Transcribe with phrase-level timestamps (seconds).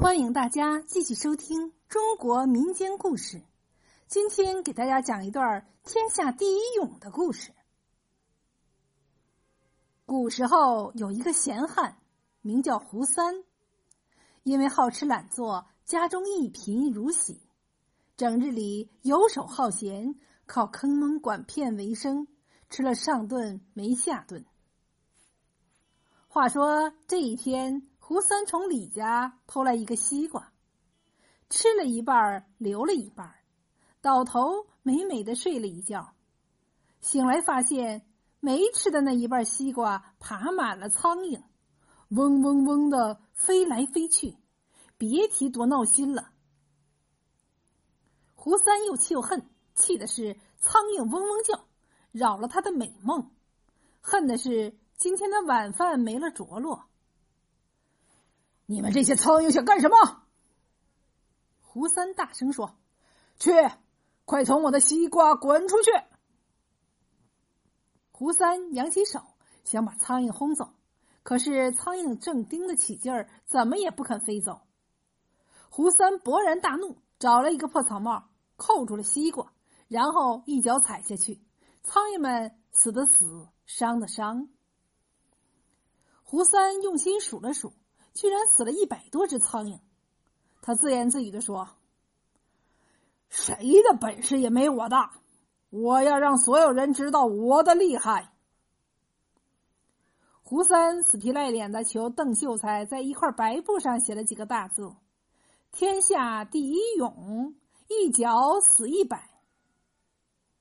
[0.00, 3.42] 欢迎大家继续收听中国民间故事。
[4.06, 7.52] 今天给大家讲一段天下第一勇的故事。
[10.06, 11.98] 古时候有一个闲汉，
[12.42, 13.42] 名叫胡三，
[14.44, 17.40] 因为好吃懒做，家中一贫如洗，
[18.16, 20.14] 整日里游手好闲，
[20.46, 22.28] 靠坑蒙拐骗为生，
[22.70, 24.46] 吃了上顿没下顿。
[26.28, 27.82] 话说这一天。
[28.08, 30.50] 胡三从李家偷来一个西瓜，
[31.50, 33.34] 吃了一半留了一半
[34.00, 36.14] 倒头美美的睡了一觉。
[37.02, 38.06] 醒来发现
[38.40, 41.42] 没吃的那一半西瓜爬满了苍蝇，
[42.08, 44.38] 嗡嗡嗡的飞来飞去，
[44.96, 46.30] 别提多闹心了。
[48.34, 51.62] 胡三又气又恨，气的是苍蝇嗡嗡叫，
[52.12, 53.20] 扰了他的美梦；
[54.00, 56.86] 恨的是今天的晚饭没了着落。
[58.70, 59.96] 你们这些苍蝇想干什么？
[61.62, 62.76] 胡三大声说
[63.40, 63.50] ：“去，
[64.26, 65.90] 快从我的西瓜滚出去！”
[68.12, 69.22] 胡三扬起手
[69.64, 70.74] 想把苍蝇轰走，
[71.22, 74.60] 可是苍蝇正盯得起劲儿，怎么也不肯飞走。
[75.70, 79.50] 胡三勃然大怒，找了一个破草帽扣住了西瓜，
[79.88, 81.40] 然后一脚踩下去，
[81.82, 84.50] 苍蝇们死的死，伤的伤。
[86.22, 87.72] 胡三用心数了数。
[88.18, 89.78] 居然死了一百多只苍蝇，
[90.60, 91.68] 他自言自语的说
[93.30, 95.12] ：“谁的本事也没我大，
[95.70, 98.32] 我要让所有人知道我的厉害。”
[100.42, 104.96] 胡三死皮赖脸的求邓秀才在一块白布上写了几个大字
[105.70, 107.54] ：“天下第一勇，
[107.86, 109.30] 一脚死一百。”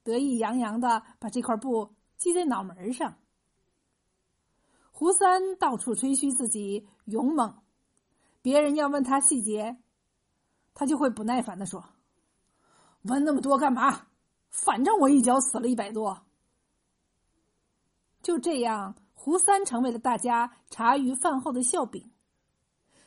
[0.05, 3.17] 得意洋洋的把这块布系在脑门上。
[4.99, 7.61] 胡三到处吹嘘自己勇猛，
[8.41, 9.77] 别人要问他细节，
[10.73, 11.87] 他就会不耐烦的说
[13.05, 14.07] ：“问那么多干嘛？
[14.49, 16.25] 反正我一脚死了一百多。”
[18.23, 22.11] 就这样，胡三成为了大家茶余饭后的笑柄。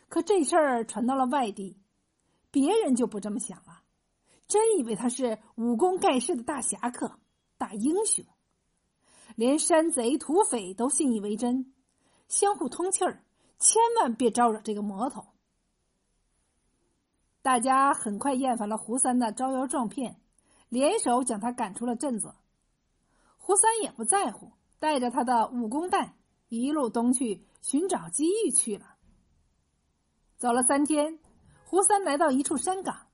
[0.08, 1.76] 可这事儿传到了外地，
[2.52, 3.82] 别人就不这么想了，
[4.46, 7.18] 真以为他是武功盖世的大侠客、
[7.58, 8.24] 大英雄，
[9.34, 11.74] 连山贼土匪都信以为真。
[12.30, 13.24] 相互通气儿，
[13.58, 15.26] 千万别招惹这个魔头。
[17.42, 20.20] 大家很快厌烦了胡三的招摇撞骗，
[20.68, 22.32] 联手将他赶出了镇子。
[23.36, 26.14] 胡三也不在乎，带着他的武功袋
[26.48, 28.94] 一路东去寻找机遇去了。
[30.36, 31.18] 走了三天，
[31.64, 33.08] 胡三来到一处山岗，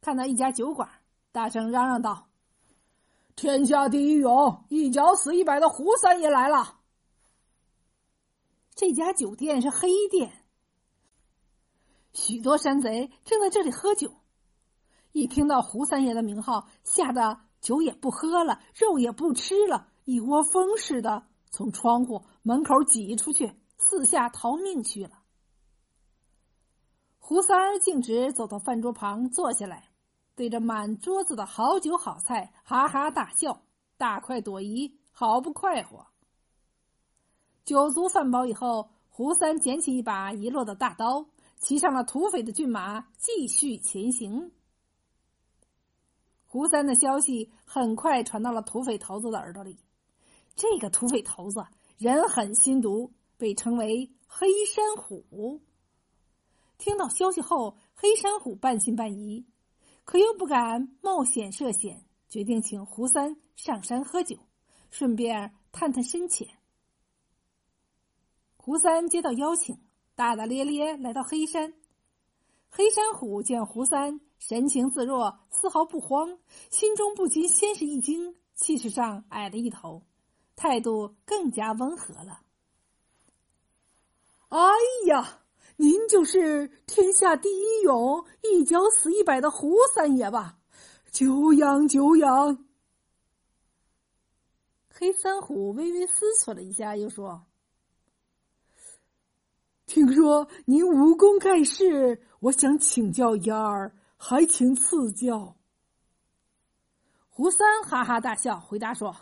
[0.00, 0.88] 看到一家酒馆，
[1.30, 2.26] 大声嚷嚷道
[3.36, 6.78] ：“天下第一勇，一脚死一百的胡三爷来了！”
[8.84, 10.44] 这家酒店是黑店，
[12.12, 14.12] 许多山贼正在这里喝酒。
[15.12, 25.22] 一听到胡三爷的名号，吓得酒也不喝了，肉也不吃了，一窝蜂似的从窗户门口挤出去，四下逃命去了。
[27.20, 29.90] 胡三儿径直走到饭桌旁坐下来，
[30.34, 33.62] 对着满桌子的好酒好菜哈哈大笑，
[33.96, 36.08] 大快朵颐，好不快活。
[37.64, 41.24] 酒足饭饱以后，胡三捡起一把遗落的大刀，
[41.58, 44.50] 骑上了土匪的骏马，继续前行。
[46.44, 49.78] 胡三的消息很快传到了土匪头子的耳朵里。
[50.56, 51.64] 这个土匪头子
[51.98, 55.60] 人狠心毒，被称为黑山虎。
[56.78, 59.46] 听到消息后，黑山虎半信半疑，
[60.04, 64.36] 可又不敢冒险涉险，决定请胡三上山喝酒，
[64.90, 66.48] 顺便探探深浅。
[68.64, 69.76] 胡三接到邀请，
[70.14, 71.74] 大大咧咧来到黑山。
[72.70, 76.38] 黑山虎见胡三神情自若，丝毫不慌，
[76.70, 80.04] 心中不禁先是一惊，气势上矮了一头，
[80.54, 82.42] 态度更加温和了。
[84.50, 84.60] 哎
[85.06, 85.40] 呀，
[85.76, 90.60] 您就是天下第一勇，一脚死一百的胡三爷吧？
[91.10, 92.64] 久仰久仰。
[94.88, 97.44] 黑三虎微微思索了一下，又说。
[99.92, 105.54] 听说您武功盖世，我想请教一二，还请赐教。
[107.28, 109.14] 胡三哈哈大笑，回答说：“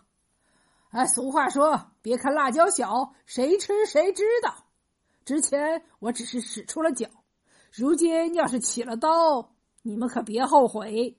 [0.90, 4.68] 哎，俗话说，别看辣椒小，谁吃谁知道。
[5.24, 7.08] 之前我只是使出了脚，
[7.72, 11.18] 如今要是起了刀，你们可别后悔。”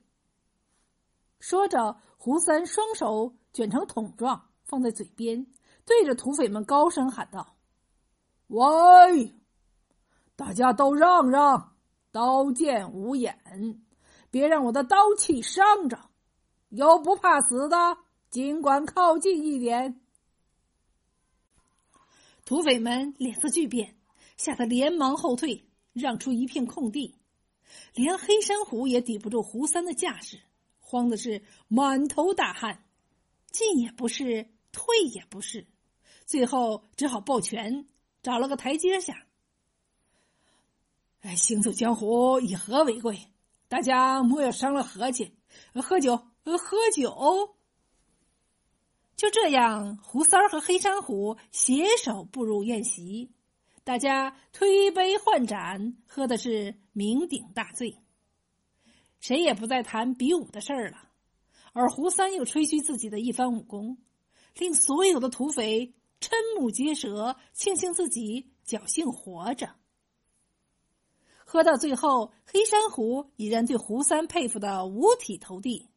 [1.42, 5.45] 说着，胡三双手卷成筒状，放在嘴边，
[5.86, 7.57] 对着土匪们高声喊道
[8.47, 9.36] ：“喂！”
[10.42, 11.76] 大家都让让，
[12.12, 13.38] 刀剑无眼，
[14.32, 16.10] 别让我的刀气伤着。
[16.70, 18.00] 有不怕死的，
[18.32, 20.02] 尽管靠近一点。
[22.44, 23.96] 土匪们脸色巨变，
[24.36, 27.16] 吓得连忙后退，让出一片空地。
[27.94, 30.42] 连黑山虎也抵不住胡三的架势，
[30.80, 32.84] 慌的是满头大汗，
[33.52, 35.68] 进也不是，退也不是，
[36.26, 37.88] 最后只好抱拳，
[38.24, 39.28] 找了个台阶下。
[41.21, 43.18] 哎，行走江湖以和为贵，
[43.68, 45.35] 大家莫要伤了和气。
[45.73, 47.56] 喝酒，喝酒。
[49.15, 53.31] 就这样，胡三儿和黑山虎携手步入宴席，
[53.83, 57.95] 大家推杯换盏，喝的是酩酊大醉。
[59.19, 60.97] 谁也不再谈比武的事儿了，
[61.73, 64.00] 而胡三又吹嘘自己的一番武功，
[64.56, 69.75] 令所有的土匪瞠目结舌，庆幸自己侥幸活着。
[71.51, 75.89] 喝到最后，黑山虎已然对胡三佩服的五体投地，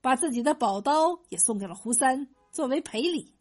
[0.00, 2.28] 把自己的宝刀也送给了胡三。
[2.52, 3.34] 作为赔礼，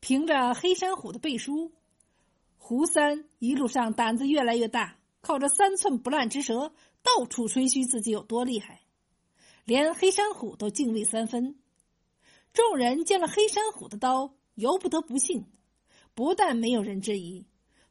[0.00, 1.70] 凭着黑山虎的背书，
[2.56, 6.72] 胡三一路上胆子越来越大，靠着三寸不烂之舌，
[7.04, 8.80] 到处吹嘘自己有多厉害，
[9.64, 11.54] 连黑山虎都敬畏三分。
[12.52, 15.44] 众人见了黑山虎的刀，由不得不信，
[16.12, 17.46] 不但没有人质疑，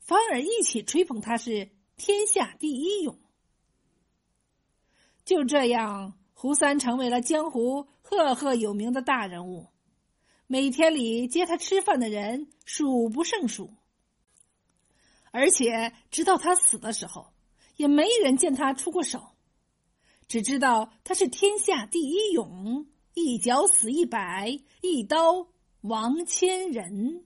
[0.07, 3.19] 反而一起吹捧他是天下第一勇。
[5.25, 6.17] 就这样。
[6.39, 9.69] 胡三成为了江湖赫赫有名的大人物，
[10.45, 13.73] 每天里接他吃饭的人数不胜数。
[15.31, 17.33] 而且直到他死的时候，
[17.75, 19.29] 也没人见他出过手，
[20.27, 25.47] 只知道他是天下第一勇，一脚死一百，一刀
[25.81, 27.25] 亡千人。